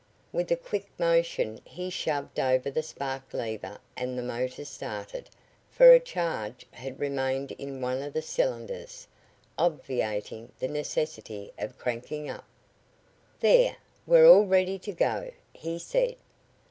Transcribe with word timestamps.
With 0.31 0.49
a 0.51 0.55
quick 0.55 0.87
motion 0.99 1.61
he 1.63 1.91
shoved 1.91 2.39
over 2.39 2.71
the 2.71 2.81
spark 2.81 3.35
lever 3.35 3.77
and 3.95 4.17
the 4.17 4.23
motor 4.23 4.65
started, 4.65 5.29
for 5.69 5.91
a 5.91 5.99
charge 5.99 6.65
had 6.71 6.99
remained 6.99 7.51
in 7.59 7.81
one 7.81 8.01
of 8.01 8.13
the 8.13 8.23
cylinders, 8.23 9.07
obviating 9.59 10.51
the 10.57 10.69
necessity 10.69 11.53
of 11.59 11.77
cranking 11.77 12.27
up. 12.31 12.45
"There, 13.41 13.75
we're 14.07 14.25
all 14.27 14.47
ready 14.47 14.79
to 14.79 14.91
go," 14.91 15.29
he 15.53 15.77
said. 15.77 16.15